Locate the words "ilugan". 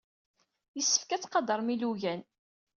1.73-2.21